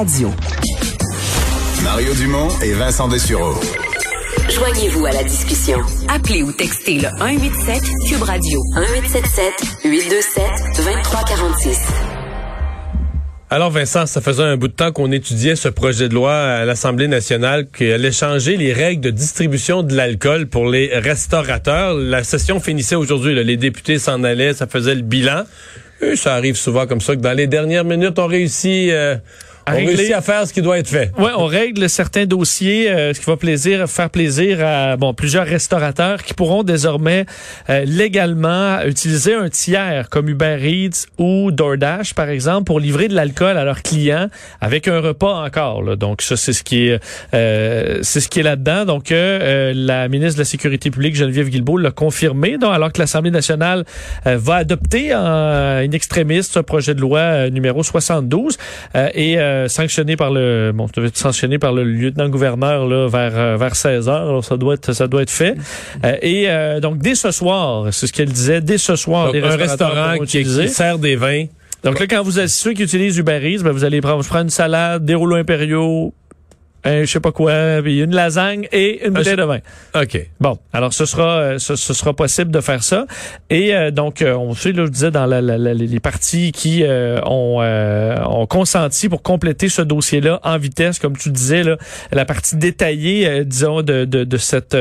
[0.00, 0.30] Radio.
[1.82, 3.54] Mario Dumont et Vincent Dessureau.
[4.48, 5.80] Joignez-vous à la discussion.
[6.06, 9.52] Appelez ou textez le 187 Cube Radio 1877
[9.84, 10.44] 827
[10.76, 11.80] 2346.
[13.50, 16.64] Alors Vincent, ça faisait un bout de temps qu'on étudiait ce projet de loi à
[16.64, 21.94] l'Assemblée nationale qui allait changer les règles de distribution de l'alcool pour les restaurateurs.
[21.94, 25.42] La session finissait aujourd'hui, les députés s'en allaient, ça faisait le bilan.
[26.00, 28.92] Et ça arrive souvent comme ça que dans les dernières minutes, on réussit...
[28.92, 29.16] Euh,
[29.72, 31.12] on réussit à faire ce qui doit être fait.
[31.18, 35.46] Oui, on règle certains dossiers, euh, ce qui va plaisir, faire plaisir à bon plusieurs
[35.46, 37.26] restaurateurs qui pourront désormais
[37.70, 43.14] euh, légalement utiliser un tiers comme Uber Eats ou DoorDash par exemple pour livrer de
[43.14, 44.28] l'alcool à leurs clients
[44.60, 45.82] avec un repas encore.
[45.82, 45.96] Là.
[45.96, 47.00] Donc ça c'est ce qui est
[47.34, 48.84] euh, c'est ce qui est là-dedans.
[48.84, 52.58] Donc la ministre de la Sécurité publique Geneviève Guilbeault l'a confirmé.
[52.58, 53.84] Donc alors que l'Assemblée nationale
[54.24, 58.56] va adopter en une extrémiste ce projet de loi numéro 72
[59.14, 64.08] et euh, sanctionné par le bon, sanctionné par le lieutenant-gouverneur là vers euh, vers 16
[64.08, 64.28] heures.
[64.28, 65.56] Alors, ça doit être ça doit être fait.
[66.04, 70.18] Euh, et donc dès ce soir, c'est ce qu'elle disait, dès ce soir, un restaurant
[70.24, 71.46] qui, sert des vins.
[71.84, 74.44] Donc là, quand vous êtes ceux qui utilisent Uber Eats, ben, vous allez prendre, prendre
[74.44, 76.12] une salade, des rouleaux impériaux,
[76.88, 79.58] un je sais pas quoi, puis une lasagne et une bouteille de vin.
[79.94, 80.28] OK.
[80.40, 83.06] Bon, alors ce sera euh, ce, sera possible de faire ça.
[83.50, 87.60] Et euh, donc, euh, on sait, là, je disais, dans la, les partis qui ont,
[87.60, 91.76] ont consenti pour compléter ce dossier-là en vitesse, comme tu disais, là,
[92.12, 94.76] la partie détaillée, disons, de, de, de cette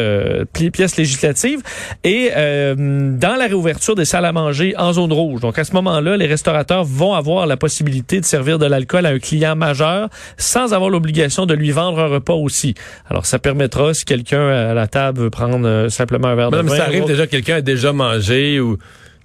[0.53, 1.61] pièce législative.
[2.03, 5.41] Et dans la réouverture des salles à manger en zone rouge.
[5.41, 9.09] Donc, à ce moment-là, les restaurateurs vont avoir la possibilité de servir de l'alcool à
[9.09, 12.76] un client majeur sans avoir l'obligation de lui vendre un repas aussi.
[13.09, 16.58] Alors, ça permettra, si quelqu'un à la table veut prendre euh, simplement un verre de
[16.58, 16.64] vin...
[16.64, 18.78] Mais ça arrive déjà, quelqu'un a déjà mangé ou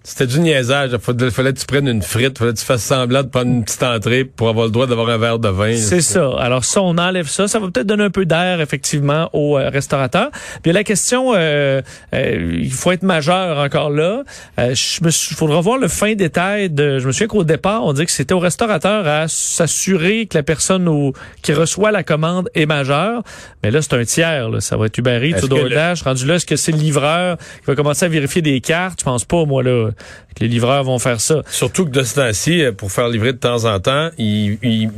[0.05, 0.91] c'était du niaisage.
[0.93, 3.65] Il fallait, que tu prennes une frite, fallait que tu fasses semblant de prendre une
[3.65, 5.77] petite entrée pour avoir le droit d'avoir un verre de vin.
[5.77, 6.31] C'est ça.
[6.39, 7.47] Alors ça, on enlève ça.
[7.47, 10.31] Ça va peut-être donner un peu d'air, effectivement, aux euh, restaurateurs.
[10.63, 11.83] Puis la question, euh,
[12.15, 14.25] euh, il faut être majeur encore là.
[14.59, 16.99] Euh, je me faudra voir le fin détail de...
[16.99, 20.43] Je me souviens qu'au départ, on dit que c'était au restaurateur à s'assurer que la
[20.43, 21.13] personne au,
[21.43, 23.23] qui reçoit la commande est majeure.
[23.63, 24.49] Mais là, c'est un tiers.
[24.49, 24.61] Là.
[24.61, 26.03] Ça va être Uber Eats ou DoorDash.
[26.03, 28.99] Rendu là, est-ce que c'est le livreur qui va commencer à vérifier des cartes?
[29.01, 29.92] Je pense pas, moi, là
[30.43, 31.43] les livreurs vont faire ça.
[31.49, 34.91] Surtout que de ce temps-ci, euh, pour faire livrer de temps en temps, ils, ils,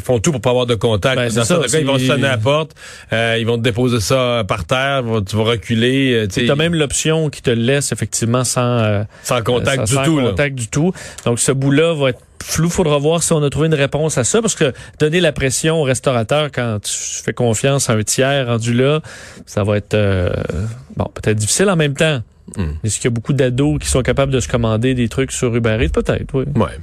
[0.00, 1.16] font tout pour pas avoir de contact.
[1.16, 2.72] Ben, Dans ça, cas, ils vont sonner à la porte,
[3.12, 6.14] euh, ils vont te déposer ça par terre, tu vas reculer.
[6.14, 10.20] Euh, tu as même l'option qui te laisse effectivement sans sans contact du sans tout.
[10.20, 10.92] contact du tout.
[11.24, 12.68] Donc ce bout-là va être flou.
[12.68, 15.80] Faudra voir si on a trouvé une réponse à ça, parce que donner la pression
[15.80, 19.00] au restaurateur quand tu fais confiance à un tiers rendu là,
[19.46, 19.96] ça va être
[20.96, 22.22] bon peut-être difficile en même temps.
[22.56, 22.72] Hmm.
[22.84, 25.54] Est-ce qu'il y a beaucoup d'ados qui sont capables de se commander des trucs sur
[25.54, 25.90] Uber Eats?
[25.90, 26.44] Peut-être, oui.
[26.54, 26.78] Ouais.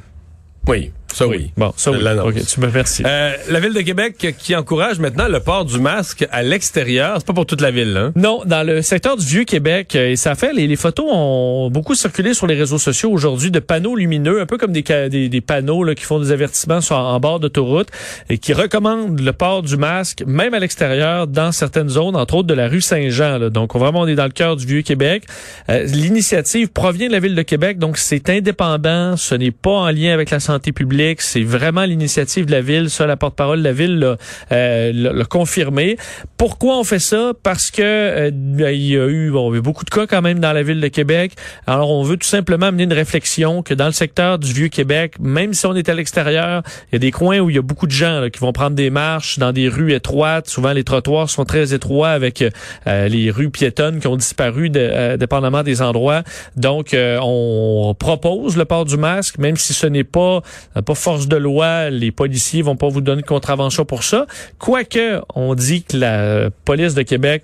[0.70, 0.92] Oui.
[1.14, 1.52] Ça oui.
[1.58, 1.98] Bon, ça oui.
[2.24, 3.04] OK, tu me remercies.
[3.06, 7.26] Euh, la ville de Québec qui encourage maintenant le port du masque à l'extérieur, c'est
[7.26, 8.12] pas pour toute la ville hein?
[8.16, 11.70] Non, dans le secteur du vieux Québec euh, et ça fait les, les, photos ont
[11.72, 15.30] beaucoup circulé sur les réseaux sociaux aujourd'hui de panneaux lumineux, un peu comme des des,
[15.30, 17.90] des panneaux là, qui font des avertissements sur, en bord d'autoroute
[18.30, 22.48] et qui recommandent le port du masque même à l'extérieur dans certaines zones, entre autres
[22.48, 23.50] de la rue Saint-Jean.
[23.50, 25.24] Donc vraiment on est dans le cœur du vieux Québec.
[25.70, 29.90] Euh, l'initiative provient de la ville de Québec, donc c'est indépendant, ce n'est pas en
[29.90, 32.90] lien avec la santé publique c'est vraiment l'initiative de la ville.
[32.90, 34.18] Ça, la porte-parole de la ville l'a
[34.52, 35.98] euh, confirmé.
[36.38, 37.34] Pourquoi on fait ça?
[37.42, 40.54] Parce que euh, ben, il y a eu bon, beaucoup de cas quand même dans
[40.54, 41.34] la ville de Québec.
[41.68, 45.54] Alors, on veut tout simplement amener une réflexion que dans le secteur du Vieux-Québec, même
[45.54, 47.88] si on est à l'extérieur, il y a des coins où il y a beaucoup
[47.88, 50.48] de gens qui vont prendre des marches dans des rues étroites.
[50.48, 52.44] Souvent, les trottoirs sont très étroits avec
[52.88, 56.24] euh, les rues piétonnes qui ont disparu de, dépendamment des endroits.
[56.56, 60.39] Donc, on propose le port du masque, même si ce n'est pas
[60.86, 64.26] pas force de loi, les policiers vont pas vous donner de contravention pour ça.
[64.58, 67.44] Quoique, on dit que la police de Québec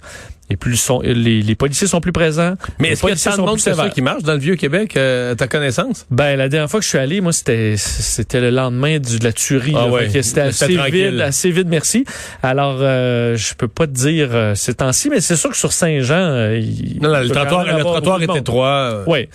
[0.50, 2.54] et plus sont, les, les, policiers sont plus présents.
[2.80, 4.96] Mais est-ce qu'il y a tant de monde ça qui marche dans le vieux Québec,
[4.96, 6.06] euh, ta connaissance?
[6.12, 9.34] Ben la dernière fois que je suis allé, moi c'était c'était le lendemain de la
[9.34, 9.74] tuerie.
[9.76, 9.88] Ah
[10.22, 12.06] C'était assez vide, assez vide, merci.
[12.44, 15.74] Alors euh, je peux pas te dire euh, ces temps-ci, mais c'est sûr que sur
[15.74, 16.62] Saint-Jean, euh,
[17.02, 19.04] non, non, le trottoir, le trottoir est étroit.
[19.08, 19.28] Oui,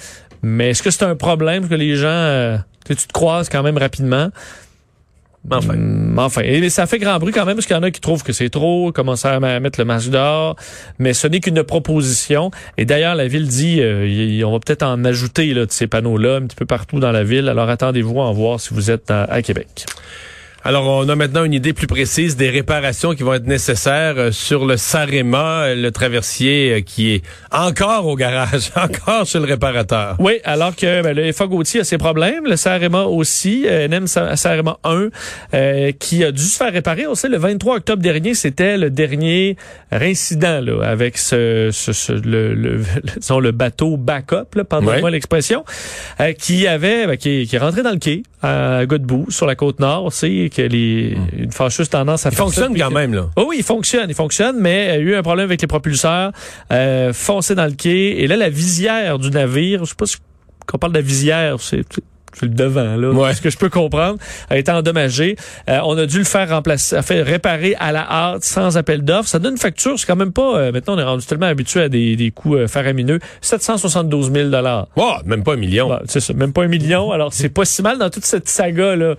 [0.43, 4.31] mais est-ce que c'est un problème que les gens tu te croises quand même rapidement.
[5.51, 5.75] Enfin.
[5.75, 6.43] Mm, enfin.
[6.43, 8.33] Et ça fait grand bruit quand même parce qu'il y en a qui trouvent que
[8.33, 10.57] c'est trop, commencer à mettre le masque dehors.
[10.99, 12.51] Mais ce n'est qu'une proposition.
[12.77, 16.37] Et d'ailleurs, la ville dit, euh, on va peut-être en ajouter là, de ces panneaux-là
[16.37, 17.49] un petit peu partout dans la ville.
[17.49, 19.87] Alors attendez-vous à en voir si vous êtes à Québec.
[20.63, 24.31] Alors, on a maintenant une idée plus précise des réparations qui vont être nécessaires euh,
[24.31, 29.47] sur le Sarema, euh, le traversier euh, qui est encore au garage, encore chez le
[29.47, 30.17] réparateur.
[30.19, 34.07] Oui, alors que ben, le FA Gauthier a ses problèmes, le Sarema aussi, euh, NM
[34.07, 37.07] Sarema 1, qui a dû se faire réparer.
[37.07, 39.57] On sait, le 23 octobre dernier, c'était le dernier
[39.91, 42.83] incident là, avec ce, ce, ce le, le,
[43.19, 45.65] disons, le bateau backup, pendant moi l'expression,
[46.39, 49.81] qui avait ben, qui, qui est rentré dans le quai à Godbout, sur la côte
[49.81, 50.13] nord.
[50.13, 51.43] Sait que les, hmm.
[51.45, 53.29] une fâcheuse tendance à il fonctionne quand même, là.
[53.37, 55.67] Oh oui, il fonctionne, il fonctionne, mais il y a eu un problème avec les
[55.67, 56.33] propulseurs,
[56.73, 60.17] euh, foncé dans le quai, et là, la visière du navire, je sais pas si
[60.73, 61.85] on parle de la visière, c'est
[62.35, 63.35] c'est le devant là, ouais.
[63.35, 64.19] ce que je peux comprendre,
[64.49, 65.37] a été endommagé.
[65.69, 69.29] Euh, on a dû le faire remplacer, faire réparer à la hâte sans appel d'offres.
[69.29, 70.59] Ça donne une facture, c'est quand même pas.
[70.59, 73.19] Euh, maintenant, on est rendu tellement habitué à des, des coûts euh, faramineux.
[73.41, 74.89] 772 000 dollars.
[74.97, 75.91] Oh, même pas un million.
[76.07, 77.11] c'est ça, même pas un million.
[77.13, 79.15] Alors c'est pas si mal dans toute cette saga là.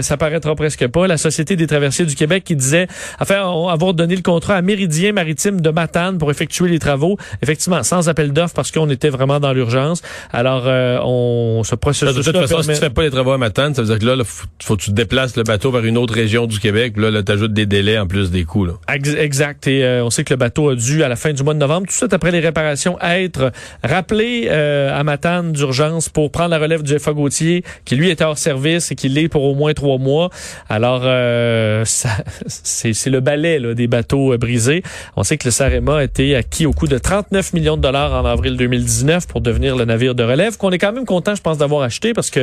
[0.00, 1.06] ça paraîtra presque pas.
[1.06, 2.88] La Société des traversiers du Québec qui disait,
[3.20, 3.36] enfin,
[3.70, 8.08] avoir donné le contrat à Méridien Maritime de Matane pour effectuer les travaux, effectivement sans
[8.08, 10.02] appel d'offres parce qu'on était vraiment dans l'urgence.
[10.32, 10.64] Alors
[11.04, 14.04] on se processus si tu fais pas les travaux à Matane, ça veut dire que
[14.04, 14.24] là, il
[14.64, 16.94] faut, que tu déplaces le bateau vers une autre région du Québec.
[16.96, 18.64] Là, là tu ajoutes des délais en plus des coûts.
[18.64, 18.74] Là.
[18.88, 19.66] Exact.
[19.66, 21.58] Et euh, on sait que le bateau a dû, à la fin du mois de
[21.58, 23.52] novembre, tout de suite après les réparations, être
[23.82, 28.24] rappelé euh, à Matane d'urgence pour prendre la relève du FA Gauthier, qui lui était
[28.24, 30.30] hors service et qui l'est pour au moins trois mois.
[30.68, 31.84] Alors, euh,
[32.46, 34.82] c'est le balai là, des bateaux brisés.
[35.16, 38.12] On sait que le Sarema a été acquis au coût de 39 millions de dollars
[38.12, 41.42] en avril 2019 pour devenir le navire de relève, qu'on est quand même content, je
[41.42, 42.37] pense, d'avoir acheté parce que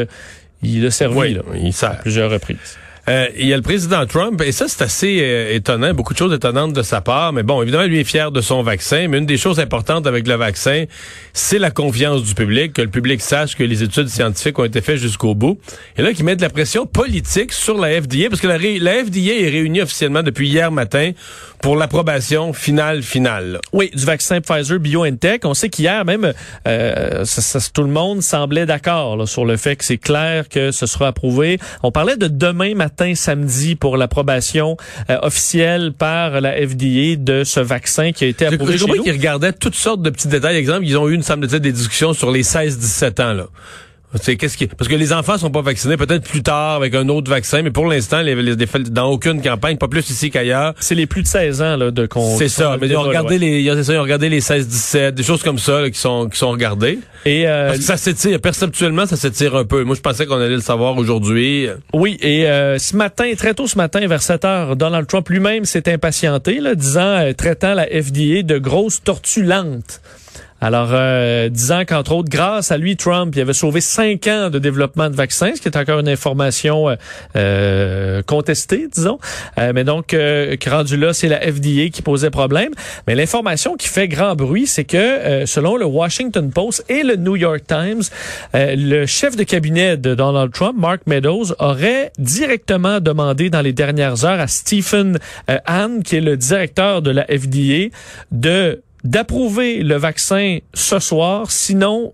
[0.63, 1.91] il a servi là, il sert.
[1.91, 2.77] à plusieurs reprises.
[3.07, 6.17] Euh, il y a le président Trump, et ça, c'est assez euh, étonnant, beaucoup de
[6.17, 9.19] choses étonnantes de sa part, mais bon, évidemment, lui est fier de son vaccin, mais
[9.19, 10.85] une des choses importantes avec le vaccin,
[11.31, 14.81] c'est la confiance du public, que le public sache que les études scientifiques ont été
[14.81, 15.59] faites jusqu'au bout.
[15.97, 19.05] Et là, qu'il met de la pression politique sur la FDA, parce que la, la
[19.05, 21.11] FDA est réunie officiellement depuis hier matin
[21.61, 23.59] pour l'approbation finale finale.
[23.71, 25.45] Oui, du vaccin Pfizer BioNTech.
[25.45, 26.33] On sait qu'hier même,
[26.67, 27.23] euh,
[27.73, 31.59] tout le monde semblait d'accord sur le fait que c'est clair que ce sera approuvé.
[31.83, 34.77] On parlait de demain matin samedi pour l'approbation
[35.09, 38.77] euh, officielle par la FDA de ce vaccin qui a été approuvé.
[38.77, 40.57] Je, qu'ils regardaient toutes sortes de petits détails.
[40.57, 43.47] Exemple, ils ont eu une semble des discussions sur les 16-17 ans là.
[44.21, 47.09] C'est qu'est-ce qui parce que les enfants sont pas vaccinés peut-être plus tard avec un
[47.09, 48.55] autre vaccin mais pour l'instant les, les,
[48.89, 50.73] dans aucune campagne pas plus ici qu'ailleurs.
[50.79, 52.35] C'est les plus de 16 ans là de con.
[52.37, 55.43] C'est ça, mais ils ont regardé les ils ont, regardé les 16 17 des choses
[55.43, 56.99] comme ça qui sont qui sont regardées.
[57.25, 59.83] Et euh, parce que ça s'étire perceptuellement ça s'étire un peu.
[59.83, 61.67] Moi je pensais qu'on allait le savoir aujourd'hui.
[61.93, 65.65] Oui, et euh, ce matin très tôt ce matin vers 7 heures Donald Trump lui-même
[65.65, 70.01] s'est impatienté là disant euh, traitant la FDA de grosse tortue lente.
[70.65, 74.57] Alors, euh, disant qu'entre autres, grâce à lui, Trump, il avait sauvé cinq ans de
[74.57, 76.95] développement de vaccins, ce qui est encore une information euh,
[77.35, 79.19] euh contestée, disons.
[79.59, 82.71] Euh, mais donc, euh, rendu là, c'est la FDA qui posait problème.
[83.05, 87.35] Mais l'information qui fait grand bruit, c'est que selon le Washington Post et le New
[87.35, 88.01] York Times,
[88.55, 94.25] le chef de cabinet de Donald Trump, Mark Meadows, aurait directement demandé dans les dernières
[94.25, 97.95] heures à Stephen Hahn, qui est le directeur de la FDA,
[98.31, 102.13] de d'approuver le vaccin ce soir, sinon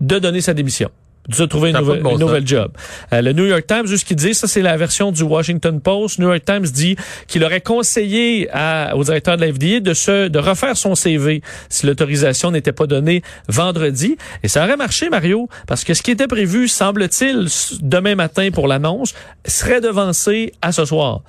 [0.00, 0.90] de donner sa démission
[1.28, 2.70] de trouver une, nouvelle, une nouvelle job.
[3.12, 6.18] Euh, le New York Times, juste qui dit, ça c'est la version du Washington Post.
[6.18, 6.96] New York Times dit
[7.26, 11.42] qu'il aurait conseillé à, au directeur de la FDA de se, de refaire son CV
[11.68, 14.16] si l'autorisation n'était pas donnée vendredi.
[14.42, 17.48] Et ça aurait marché, Mario, parce que ce qui était prévu, semble-t-il,
[17.80, 21.22] demain matin pour l'annonce, serait devancé à ce soir.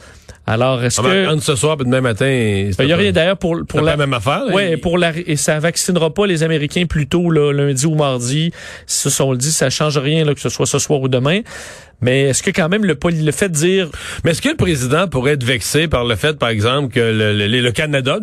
[0.50, 1.44] Alors, est-ce ben, que...
[1.44, 2.26] ce soir demain matin...
[2.26, 3.60] Il n'y a rien d'ailleurs pour...
[3.68, 3.98] pour la...
[3.98, 4.44] même affaire.
[4.54, 5.12] Oui, pour la...
[5.16, 8.54] et ça vaccinera pas les Américains plus tôt, là, lundi ou mardi.
[8.86, 11.42] Si on le dit, ça change rien, là, que ce soit ce soir ou demain.
[12.02, 13.90] Mais est-ce que quand même le, le fait de dire...
[14.24, 17.34] Mais est-ce que le président pourrait être vexé par le fait, par exemple, que le,
[17.34, 18.20] le, le Canada,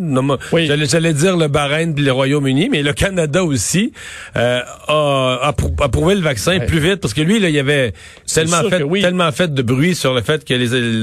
[0.53, 0.71] oui.
[0.85, 3.93] j'allais dire le Bahreïn et le Royaume-Uni, mais le Canada aussi,
[4.37, 7.93] euh, a, approuvé le vaccin plus vite parce que lui, là, il y avait
[8.33, 10.55] tellement fait, tellement fait de bruit sur le fait que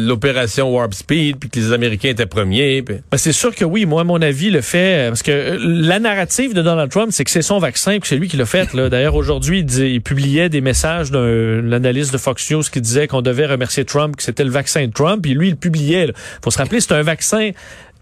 [0.07, 2.81] l'opération Warp Speed puis que les Américains étaient premiers.
[2.81, 3.85] Ben, c'est sûr que oui.
[3.85, 5.09] Moi, à mon avis, le fait...
[5.09, 8.15] Parce que euh, la narrative de Donald Trump, c'est que c'est son vaccin que c'est
[8.15, 8.73] lui qui l'a fait.
[8.75, 13.21] D'ailleurs, aujourd'hui, il, il, publiait des messages d'un analyste de Fox News qui disait qu'on
[13.21, 16.05] devait remercier Trump, que c'était le vaccin de Trump, et lui, il publiait.
[16.07, 16.13] Il
[16.43, 17.51] faut se rappeler, c'est un vaccin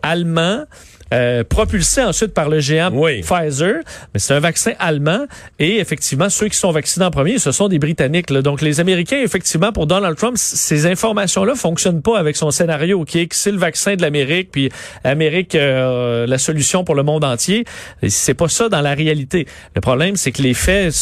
[0.01, 0.65] allemand
[1.13, 3.21] euh, propulsé ensuite par le géant Oui.
[3.21, 3.75] Pfizer,
[4.13, 5.25] mais c'est un vaccin allemand
[5.57, 8.29] et effectivement ceux qui sont vaccinés en premier, ce sont des Britanniques.
[8.29, 8.41] là.
[8.41, 13.19] Donc les Américains, effectivement, pour Donald Trump, ces informations-là fonctionnent pas avec son scénario qui
[13.19, 14.69] est que c'est le vaccin de l'Amérique, puis
[15.03, 17.65] l'Amérique euh, la solution pour le monde entier.
[18.07, 19.47] C'est pas ça dans la réalité.
[19.75, 20.93] Le problème, c'est que les faits,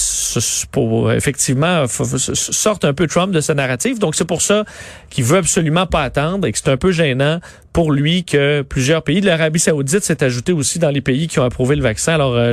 [0.71, 3.99] pour, effectivement, sortent un peu Trump de sa narrative.
[3.99, 4.63] Donc c'est pour ça
[5.09, 7.39] qu'il veut absolument pas attendre et que c'est un peu gênant
[7.77, 11.38] pour lui que plusieurs pays de l'Arabie saoudite s'est ajouté aussi dans les pays qui
[11.38, 12.15] ont approuvé le vaccin.
[12.15, 12.51] Alors, euh,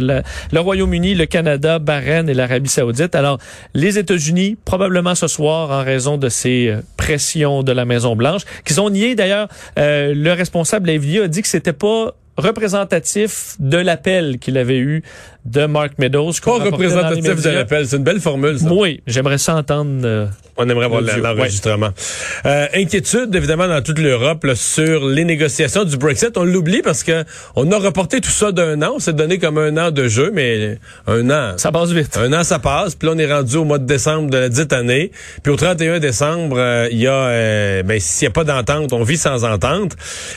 [0.52, 3.14] le, Royaume-Uni, le Canada, Bahreïn et l'Arabie saoudite.
[3.14, 3.38] Alors,
[3.72, 8.82] les États-Unis, probablement ce soir, en raison de ces euh, pressions de la Maison-Blanche, qu'ils
[8.82, 14.38] ont nié d'ailleurs, euh, le responsable de a dit que c'était pas représentatif de l'appel
[14.38, 15.04] qu'il avait eu
[15.44, 16.32] de Mark Meadows.
[16.42, 17.86] qu'on Pas représentatif de l'appel.
[17.86, 18.68] C'est une belle formule, ça.
[18.72, 20.00] Oui, j'aimerais ça entendre.
[20.04, 21.90] euh, On aimerait voir L'audio, l'enregistrement.
[22.46, 26.36] Euh, inquiétude, évidemment, dans toute l'Europe sur les négociations du Brexit.
[26.36, 27.24] On l'oublie parce que
[27.56, 28.92] on a reporté tout ça d'un an.
[28.96, 31.54] On s'est donné comme un an de jeu, mais un an...
[31.58, 32.16] ça passe vite.
[32.16, 32.94] Un an, ça passe.
[32.94, 35.10] Puis là, on est rendu au mois de décembre de la dite année.
[35.42, 37.12] Puis au 31 décembre, euh, il y a...
[37.12, 39.92] euh, ben, s'il n'y a pas d'entente, on vit sans entente.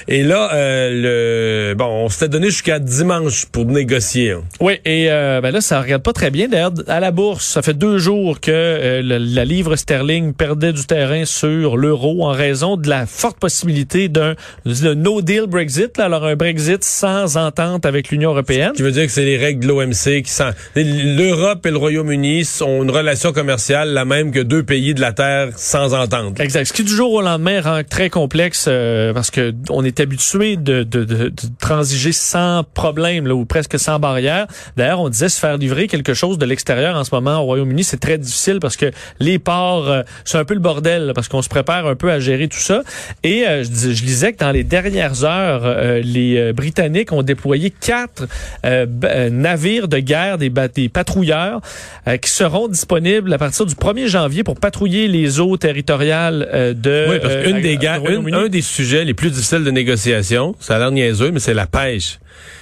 [0.07, 4.31] Et là, euh, le bon, on s'était donné jusqu'à dimanche pour négocier.
[4.31, 4.41] hein.
[4.59, 6.47] Oui, et euh, ben là, ça regarde pas très bien.
[6.47, 10.73] D'ailleurs, à la bourse, ça fait deux jours que euh, le- la livre sterling perdait
[10.73, 14.35] du terrain sur l'euro en raison de la forte possibilité d'un
[14.65, 15.97] le no deal Brexit.
[15.97, 16.05] Là.
[16.05, 18.71] Alors un Brexit sans entente avec l'Union européenne.
[18.75, 20.51] Qui veut dire que c'est les règles de l'OMC qui sont...
[20.75, 25.11] L'Europe et le Royaume-Uni ont une relation commerciale la même que deux pays de la
[25.11, 26.39] Terre sans entente.
[26.39, 26.65] Exact.
[26.65, 30.55] Ce qui du jour au lendemain rend très complexe euh, parce que on est habitué
[30.55, 34.47] de, de, de, de transiger sans problème là, ou presque sans barrière.
[34.77, 37.83] D'ailleurs, on disait se faire livrer quelque chose de l'extérieur en ce moment au Royaume-Uni,
[37.83, 41.41] c'est très difficile parce que les ports, euh, c'est un peu le bordel parce qu'on
[41.41, 42.81] se prépare un peu à gérer tout ça.
[43.23, 47.11] Et euh, je, dis- je lisais que dans les dernières heures, euh, les euh, Britanniques
[47.11, 48.27] ont déployé quatre
[48.65, 51.61] euh, euh, navires de guerre, des, des patrouilleurs,
[52.07, 56.73] euh, qui seront disponibles à partir du 1er janvier pour patrouiller les eaux territoriales euh,
[56.73, 58.01] de Oui, parce euh, qu'une des guerres,
[58.33, 61.67] un des sujets les plus difficiles de négociation, ça a l'air niaiseux, mais c'est la
[61.67, 62.19] pêche.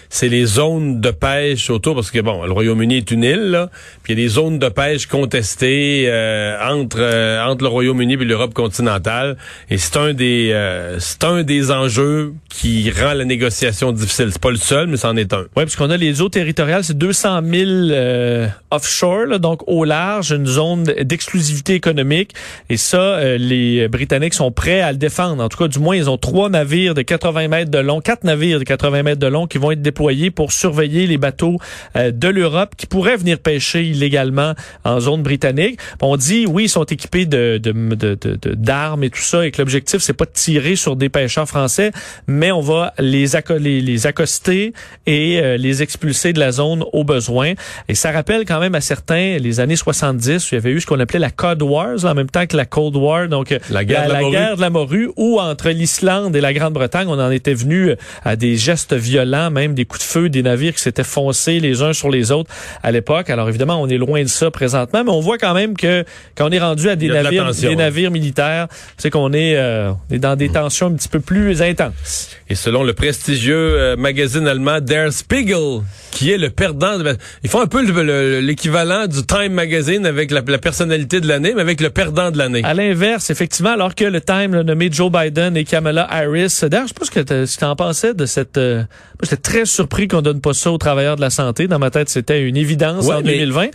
[0.09, 3.67] C'est les zones de pêche autour, parce que bon, le Royaume-Uni est une île,
[4.03, 8.13] puis il y a des zones de pêche contestées euh, entre euh, entre le Royaume-Uni
[8.13, 9.37] et l'Europe continentale,
[9.69, 14.29] et c'est un des euh, c'est un des enjeux qui rend la négociation difficile.
[14.31, 15.41] C'est pas le seul, mais c'en est un.
[15.41, 19.83] Oui, parce qu'on a les eaux territoriales, c'est 200 000 euh, offshore, là, donc au
[19.83, 22.33] large, une zone d'exclusivité économique.
[22.69, 25.43] Et ça, euh, les Britanniques sont prêts à le défendre.
[25.43, 28.23] En tout cas, du moins, ils ont trois navires de 80 mètres de long, quatre
[28.23, 31.57] navires de 80 mètres de long qui vont être déployés pour surveiller les bateaux
[31.95, 35.79] euh, de l'Europe qui pourraient venir pêcher illégalement en zone britannique.
[36.01, 39.45] On dit, oui, ils sont équipés de de- de- de- de- d'armes et tout ça,
[39.45, 41.91] et que l'objectif, c'est pas de tirer sur des pêcheurs français,
[42.27, 44.73] mais on va les, acco- les, les accoster
[45.05, 47.53] et euh, les expulser de la zone au besoin.
[47.87, 50.81] Et ça rappelle quand même à certains les années 70, où il y avait eu
[50.81, 53.51] ce qu'on appelait la Cod Wars, là, en même temps que la Cold War, donc
[53.53, 54.31] euh, La guerre de la morue.
[54.31, 57.91] guerre de la morue, où entre l'Islande et la Grande-Bretagne, on en était venu
[58.25, 61.81] à des gestes violents, même des coups de feu, des navires qui s'étaient foncés les
[61.81, 62.49] uns sur les autres
[62.83, 63.29] à l'époque.
[63.29, 66.03] Alors évidemment, on est loin de ça présentement, mais on voit quand même que
[66.35, 69.91] quand on est rendu à des de navires, des navires militaires, c'est qu'on est, euh,
[70.09, 72.29] on est dans des tensions un petit peu plus intenses.
[72.49, 77.49] Et selon le prestigieux euh, magazine allemand Der Spiegel, qui est le perdant, de, ils
[77.49, 81.53] font un peu le- le- l'équivalent du Time Magazine avec la, la personnalité de l'année,
[81.55, 82.61] mais avec le perdant de l'année.
[82.63, 86.59] À l'inverse, effectivement, alors que le Time l'a nommé Joe Biden et Kamala Harris.
[86.63, 88.57] D'ailleurs, je sais pas ce que que t'en pensais de cette.
[88.57, 88.83] euh,
[89.23, 91.67] j'étais très surpris qu'on donne pas ça aux travailleurs de la santé.
[91.67, 93.67] Dans ma tête, c'était une évidence Ouais, en mais- 2020.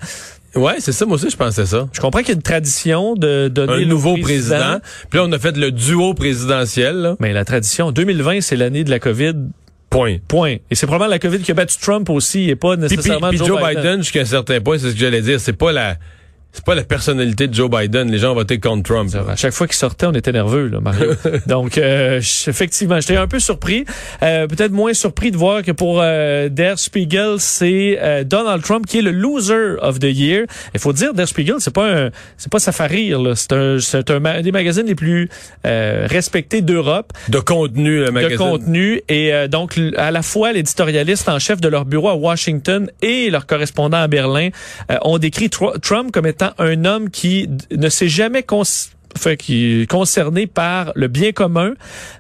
[0.57, 1.89] Ouais, c'est ça, moi aussi je pensais ça.
[1.93, 4.81] Je comprends qu'il y a une tradition de donner Un nouveau président.
[5.09, 7.17] Puis là, on a fait le duo présidentiel, là.
[7.21, 9.35] Mais la tradition, 2020, c'est l'année de la COVID.
[9.91, 10.17] Point.
[10.27, 10.57] Point.
[10.71, 13.29] Et c'est probablement la COVID qui a battu Trump aussi et pas Puis, puis- nécessairement
[13.29, 13.77] puis Joe, Joe Biden.
[13.83, 15.97] Biden, jusqu'à un certain point, c'est ce que j'allais dire, c'est pas la
[16.53, 18.11] c'est pas la personnalité de Joe Biden.
[18.11, 19.11] Les gens ont voté contre Trump.
[19.29, 21.13] À chaque fois qu'il sortait, on était nerveux, là, Mario.
[21.47, 23.85] Donc, euh, effectivement, j'étais un peu surpris.
[24.23, 28.87] Euh, Peut-être moins surpris de voir que pour euh, Der Spiegel, c'est euh, Donald Trump
[28.87, 30.47] qui est le loser of the year.
[30.75, 33.23] Il faut dire, Der Spiegel, c'est pas un, c'est pas ça fait rire.
[33.23, 33.35] là.
[33.37, 35.29] C'est un, c'est un, un des magazines les plus
[35.67, 38.37] euh, respectés d'Europe De contenu, le de magazine.
[38.39, 42.91] contenu et euh, donc à la fois l'éditorialiste en chef de leur bureau à Washington
[43.03, 44.49] et leur correspondant à Berlin
[44.91, 49.37] euh, ont décrit Tr- Trump comme étant un homme qui ne s'est jamais cons- fait
[49.37, 51.73] qui est concerné par le bien commun,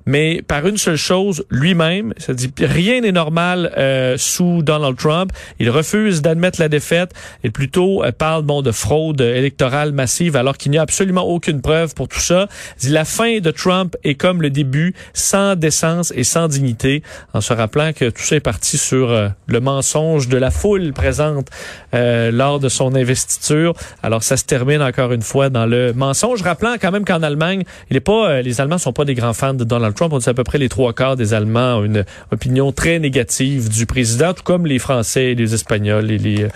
[0.06, 2.12] mais par une seule chose, lui-même.
[2.18, 5.32] Ça dit rien n'est normal euh, sous Donald Trump.
[5.58, 7.12] Il refuse d'admettre la défaite
[7.44, 11.60] et plutôt euh, parle bon de fraude électorale massive alors qu'il n'y a absolument aucune
[11.60, 12.48] preuve pour tout ça.
[12.78, 17.02] Il dit la fin de Trump est comme le début, sans décence et sans dignité,
[17.34, 20.92] en se rappelant que tout ça est parti sur euh, le mensonge de la foule
[20.92, 21.48] présente
[21.92, 23.74] lors de son investiture.
[24.02, 27.64] Alors ça se termine encore une fois dans le mensonge, rappelant quand même qu'en Allemagne,
[27.90, 30.12] il est pas, euh, les Allemands sont pas des grands fans de Donald Trump.
[30.12, 33.68] On dit à peu près les trois quarts des Allemands ont une opinion très négative
[33.68, 36.46] du président, tout comme les Français, les Espagnols et les,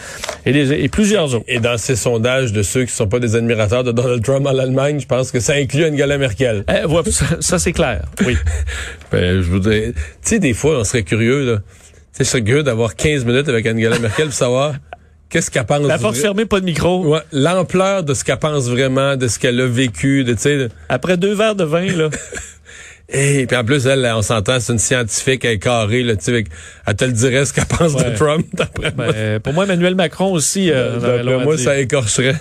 [0.47, 1.45] et, les, et plusieurs autres.
[1.49, 4.59] Et dans ces sondages de ceux qui sont pas des admirateurs de Donald Trump en
[4.59, 6.65] Allemagne, je pense que ça inclut Angela Merkel.
[6.69, 8.05] Eh, ouais, ça, ça c'est clair.
[8.27, 8.37] Oui.
[9.13, 11.59] ben, je voudrais, tu sais, des fois, on serait curieux là.
[12.13, 14.75] C'est curieux d'avoir 15 minutes avec Angela Merkel pour savoir
[15.29, 15.87] qu'est-ce qu'elle pense.
[15.87, 17.05] La porte fermée, pas de micro.
[17.07, 20.69] Ouais, l'ampleur de ce qu'elle pense vraiment, de ce qu'elle a vécu, de tu sais.
[20.89, 22.09] Après deux verres de vin là.
[23.11, 26.25] Et puis en plus, elle, on s'entend, c'est une scientifique, elle est carrée, là, tu
[26.25, 26.45] sais,
[26.87, 28.11] elle te le dirait ce qu'elle pense Ouais.
[28.11, 28.47] de Trump.
[28.97, 30.71] Ben, pour moi, Emmanuel Macron aussi.
[30.71, 32.37] Euh, aurait moi, ça écorcherait.